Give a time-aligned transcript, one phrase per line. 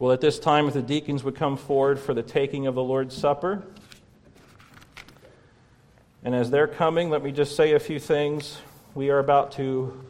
[0.00, 2.82] Well, at this time, if the deacons would come forward for the taking of the
[2.84, 3.64] Lord's Supper.
[6.22, 8.58] And as they're coming, let me just say a few things.
[8.94, 10.04] We are about to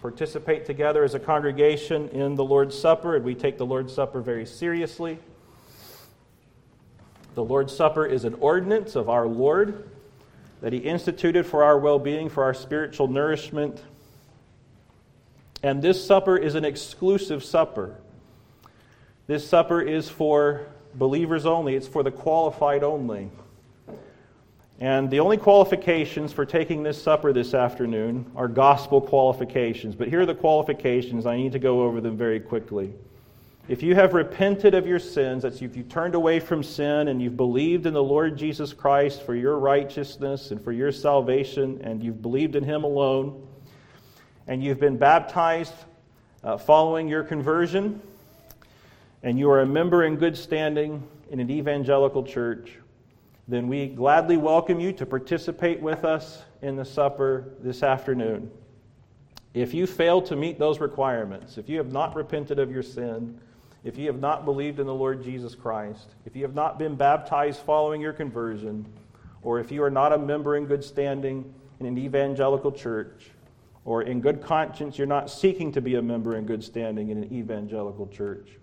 [0.00, 4.22] participate together as a congregation in the Lord's Supper, and we take the Lord's Supper
[4.22, 5.18] very seriously.
[7.34, 9.90] The Lord's Supper is an ordinance of our Lord
[10.62, 13.82] that He instituted for our well being, for our spiritual nourishment.
[15.62, 17.96] And this supper is an exclusive supper.
[19.26, 23.30] This supper is for believers only, it's for the qualified only.
[24.80, 29.94] And the only qualifications for taking this supper this afternoon are gospel qualifications.
[29.94, 31.26] But here are the qualifications.
[31.26, 32.92] I need to go over them very quickly.
[33.66, 37.22] If you have repented of your sins, that's if you turned away from sin and
[37.22, 42.02] you've believed in the Lord Jesus Christ for your righteousness and for your salvation, and
[42.02, 43.46] you've believed in Him alone,
[44.46, 45.72] and you've been baptized
[46.42, 48.02] uh, following your conversion,
[49.24, 52.76] and you are a member in good standing in an evangelical church,
[53.48, 58.50] then we gladly welcome you to participate with us in the supper this afternoon.
[59.54, 63.40] If you fail to meet those requirements, if you have not repented of your sin,
[63.82, 66.94] if you have not believed in the Lord Jesus Christ, if you have not been
[66.94, 68.84] baptized following your conversion,
[69.42, 73.30] or if you are not a member in good standing in an evangelical church,
[73.86, 77.22] or in good conscience you're not seeking to be a member in good standing in
[77.22, 78.58] an evangelical church,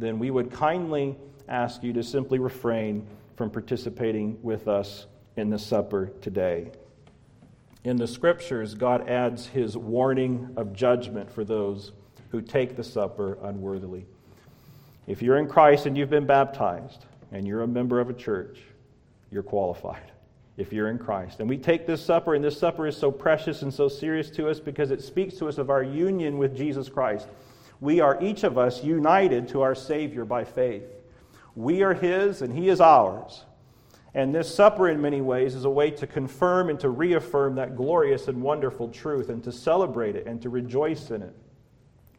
[0.00, 1.16] then we would kindly
[1.48, 3.06] ask you to simply refrain
[3.36, 5.06] from participating with us
[5.36, 6.70] in the supper today.
[7.84, 11.92] In the scriptures, God adds his warning of judgment for those
[12.30, 14.06] who take the supper unworthily.
[15.06, 18.60] If you're in Christ and you've been baptized and you're a member of a church,
[19.30, 20.12] you're qualified
[20.56, 21.40] if you're in Christ.
[21.40, 24.48] And we take this supper, and this supper is so precious and so serious to
[24.48, 27.28] us because it speaks to us of our union with Jesus Christ.
[27.80, 30.84] We are each of us united to our Savior by faith.
[31.54, 33.44] We are His and He is ours.
[34.12, 37.76] And this supper, in many ways, is a way to confirm and to reaffirm that
[37.76, 41.34] glorious and wonderful truth and to celebrate it and to rejoice in it.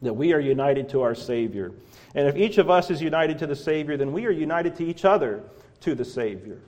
[0.00, 1.72] That we are united to our Savior.
[2.14, 4.84] And if each of us is united to the Savior, then we are united to
[4.84, 5.44] each other
[5.80, 6.60] to the Savior.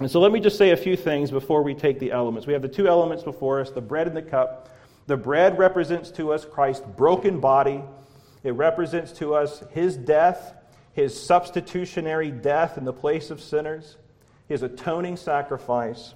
[0.00, 2.46] And so let me just say a few things before we take the elements.
[2.46, 4.70] We have the two elements before us the bread and the cup.
[5.06, 7.82] The bread represents to us Christ's broken body,
[8.42, 10.54] it represents to us his death
[10.96, 13.98] his substitutionary death in the place of sinners,
[14.48, 16.14] his atoning sacrifice.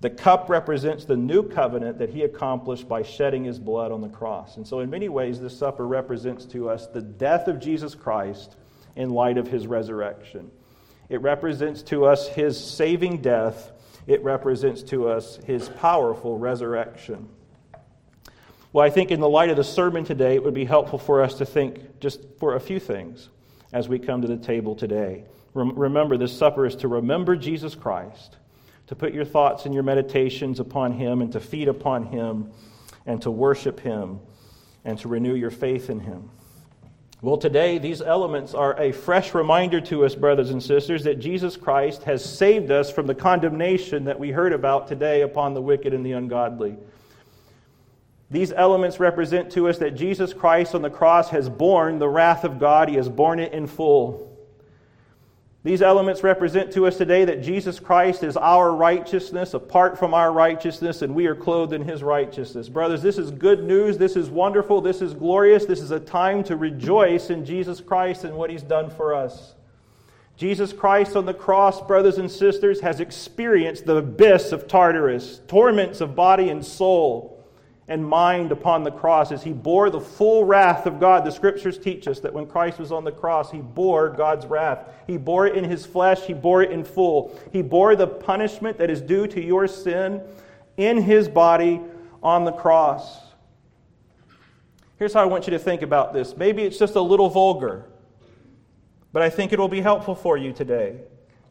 [0.00, 4.08] The cup represents the new covenant that he accomplished by shedding his blood on the
[4.08, 4.56] cross.
[4.56, 8.56] And so, in many ways, this supper represents to us the death of Jesus Christ
[8.96, 10.50] in light of his resurrection.
[11.08, 13.70] It represents to us his saving death,
[14.08, 17.28] it represents to us his powerful resurrection.
[18.72, 21.22] Well, I think in the light of the sermon today, it would be helpful for
[21.22, 23.30] us to think just for a few things
[23.72, 25.24] as we come to the table today.
[25.54, 28.36] Remember, this supper is to remember Jesus Christ,
[28.86, 32.50] to put your thoughts and your meditations upon Him, and to feed upon Him,
[33.06, 34.20] and to worship Him,
[34.84, 36.30] and to renew your faith in Him.
[37.22, 41.56] Well, today, these elements are a fresh reminder to us, brothers and sisters, that Jesus
[41.56, 45.94] Christ has saved us from the condemnation that we heard about today upon the wicked
[45.94, 46.76] and the ungodly.
[48.30, 52.44] These elements represent to us that Jesus Christ on the cross has borne the wrath
[52.44, 54.26] of God, He has borne it in full.
[55.64, 60.32] These elements represent to us today that Jesus Christ is our righteousness, apart from our
[60.32, 62.68] righteousness, and we are clothed in His righteousness.
[62.68, 63.98] Brothers, this is good news.
[63.98, 64.80] This is wonderful.
[64.80, 65.64] This is glorious.
[65.64, 69.54] This is a time to rejoice in Jesus Christ and what He's done for us.
[70.36, 76.00] Jesus Christ on the cross, brothers and sisters, has experienced the abyss of Tartarus, torments
[76.00, 77.37] of body and soul
[77.88, 81.24] and mind upon the cross as he bore the full wrath of God.
[81.24, 84.86] The scriptures teach us that when Christ was on the cross, he bore God's wrath.
[85.06, 87.38] He bore it in his flesh, he bore it in full.
[87.50, 90.22] He bore the punishment that is due to your sin
[90.76, 91.80] in his body
[92.22, 93.20] on the cross.
[94.98, 96.36] Here's how I want you to think about this.
[96.36, 97.86] Maybe it's just a little vulgar,
[99.12, 100.96] but I think it will be helpful for you today.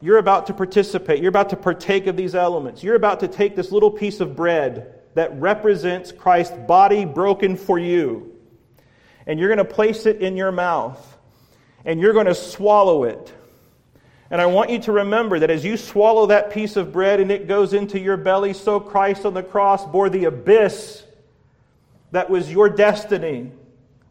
[0.00, 1.20] You're about to participate.
[1.20, 2.84] You're about to partake of these elements.
[2.84, 7.76] You're about to take this little piece of bread that represents Christ's body broken for
[7.76, 8.36] you.
[9.26, 11.18] And you're going to place it in your mouth
[11.84, 13.32] and you're going to swallow it.
[14.30, 17.32] And I want you to remember that as you swallow that piece of bread and
[17.32, 21.02] it goes into your belly, so Christ on the cross bore the abyss
[22.12, 23.50] that was your destiny.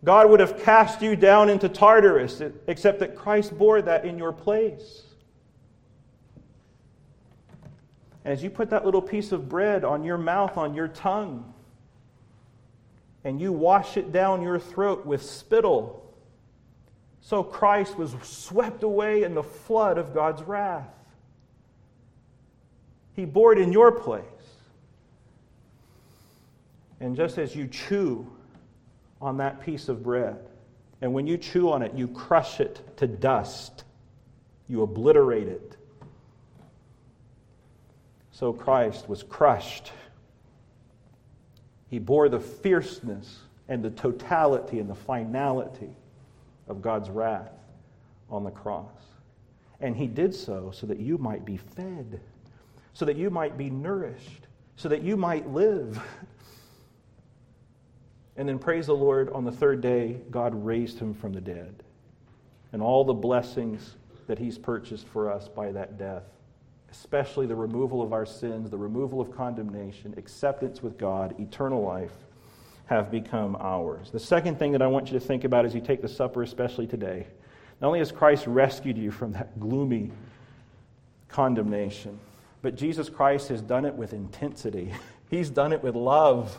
[0.03, 4.33] God would have cast you down into Tartarus, except that Christ bore that in your
[4.33, 5.03] place.
[8.27, 11.53] And as you put that little piece of bread on your mouth, on your tongue,
[13.23, 16.13] and you wash it down your throat with spittle,
[17.21, 20.89] So Christ was swept away in the flood of God's wrath.
[23.15, 24.23] He bore it in your place.
[26.99, 28.29] And just as you chew
[29.21, 30.37] on that piece of bread,
[31.01, 33.85] and when you chew on it, you crush it to dust,
[34.67, 35.77] you obliterate it.
[38.37, 39.91] So Christ was crushed.
[41.89, 45.89] He bore the fierceness and the totality and the finality
[46.67, 47.49] of God's wrath
[48.29, 48.91] on the cross.
[49.81, 52.21] And he did so so that you might be fed,
[52.93, 54.45] so that you might be nourished,
[54.75, 55.99] so that you might live.
[58.35, 61.81] And then, praise the Lord, on the third day, God raised him from the dead.
[62.71, 63.95] And all the blessings
[64.27, 66.21] that he's purchased for us by that death,
[66.91, 72.13] especially the removal of our sins, the removal of condemnation, acceptance with God, eternal life,
[72.85, 74.11] have become ours.
[74.11, 76.41] The second thing that I want you to think about as you take the supper,
[76.41, 77.27] especially today,
[77.81, 80.11] not only has Christ rescued you from that gloomy
[81.27, 82.19] condemnation,
[82.61, 84.93] but Jesus Christ has done it with intensity.
[85.29, 86.57] He's done it with love.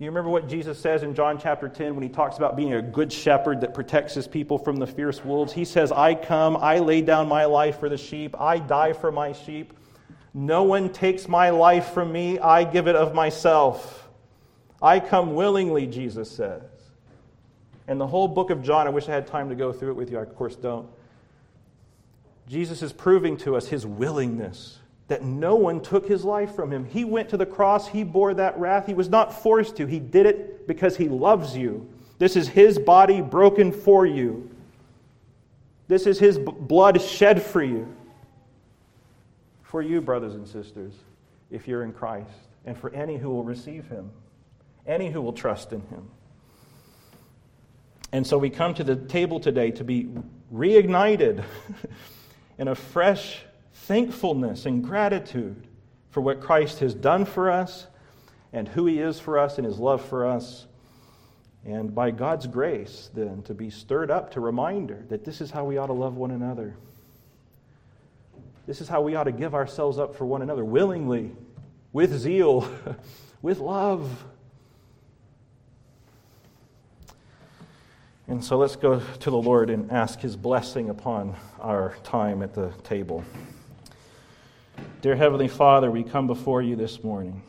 [0.00, 2.82] You remember what Jesus says in John chapter 10 when he talks about being a
[2.82, 5.52] good shepherd that protects his people from the fierce wolves?
[5.52, 9.12] He says, I come, I lay down my life for the sheep, I die for
[9.12, 9.72] my sheep.
[10.32, 14.08] No one takes my life from me, I give it of myself.
[14.82, 16.62] I come willingly, Jesus says.
[17.86, 19.96] And the whole book of John, I wish I had time to go through it
[19.96, 20.88] with you, I of course don't.
[22.48, 26.84] Jesus is proving to us his willingness that no one took his life from him.
[26.84, 28.86] He went to the cross, he bore that wrath.
[28.86, 31.88] He was not forced to, he did it because he loves you.
[32.18, 34.50] This is his body broken for you.
[35.88, 37.94] This is his b- blood shed for you.
[39.62, 40.94] For you, brothers and sisters,
[41.50, 42.30] if you're in Christ,
[42.64, 44.10] and for any who will receive him,
[44.86, 46.08] any who will trust in him.
[48.12, 50.08] And so we come to the table today to be
[50.52, 51.44] reignited
[52.58, 53.40] in a fresh
[53.74, 55.66] thankfulness and gratitude
[56.10, 57.86] for what Christ has done for us
[58.52, 60.66] and who he is for us and his love for us.
[61.66, 65.64] And by God's grace, then, to be stirred up to reminder that this is how
[65.64, 66.76] we ought to love one another.
[68.66, 71.32] This is how we ought to give ourselves up for one another willingly,
[71.92, 72.68] with zeal,
[73.42, 74.24] with love.
[78.28, 82.54] And so let's go to the Lord and ask his blessing upon our time at
[82.54, 83.24] the table.
[85.04, 87.42] Dear Heavenly Father, we come before you this morning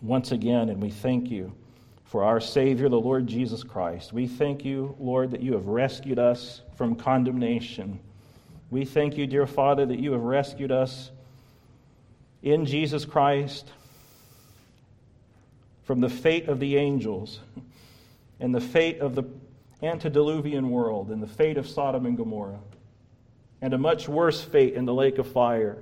[0.00, 1.52] once again and we thank you
[2.06, 4.14] for our Savior, the Lord Jesus Christ.
[4.14, 8.00] We thank you, Lord, that you have rescued us from condemnation.
[8.70, 11.10] We thank you, dear Father, that you have rescued us
[12.42, 13.70] in Jesus Christ
[15.84, 17.40] from the fate of the angels
[18.40, 19.24] and the fate of the
[19.82, 22.60] antediluvian world and the fate of Sodom and Gomorrah
[23.60, 25.76] and a much worse fate in the lake of fire.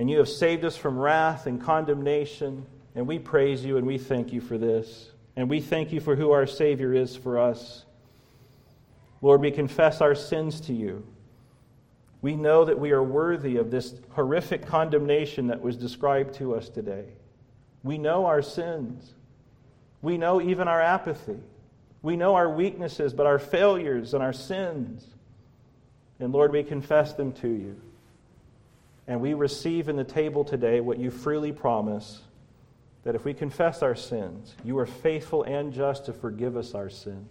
[0.00, 2.64] And you have saved us from wrath and condemnation.
[2.94, 5.10] And we praise you and we thank you for this.
[5.36, 7.84] And we thank you for who our Savior is for us.
[9.20, 11.06] Lord, we confess our sins to you.
[12.22, 16.70] We know that we are worthy of this horrific condemnation that was described to us
[16.70, 17.04] today.
[17.82, 19.12] We know our sins.
[20.00, 21.40] We know even our apathy.
[22.00, 25.06] We know our weaknesses, but our failures and our sins.
[26.18, 27.76] And Lord, we confess them to you.
[29.10, 32.20] And we receive in the table today what you freely promise
[33.02, 36.88] that if we confess our sins, you are faithful and just to forgive us our
[36.88, 37.28] sins,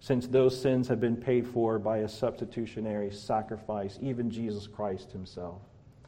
[0.00, 5.60] since those sins have been paid for by a substitutionary sacrifice, even Jesus Christ himself.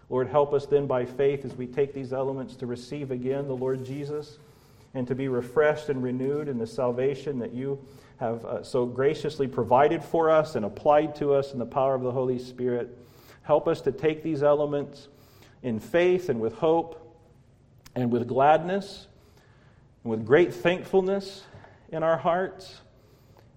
[0.08, 3.54] Lord, help us then by faith as we take these elements to receive again the
[3.54, 4.38] Lord Jesus
[4.94, 7.78] and to be refreshed and renewed in the salvation that you
[8.20, 12.00] have uh, so graciously provided for us and applied to us in the power of
[12.00, 12.96] the Holy Spirit.
[13.48, 15.08] Help us to take these elements
[15.62, 17.16] in faith and with hope
[17.94, 19.06] and with gladness
[20.04, 21.44] and with great thankfulness
[21.88, 22.82] in our hearts.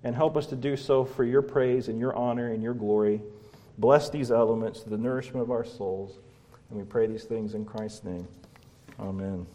[0.06, 3.22] And help us to do so for your praise and your honor and your glory.
[3.78, 6.18] Bless these elements to the nourishment of our souls.
[6.70, 8.30] And we pray these things in Christ's name.
[8.98, 9.46] Amen.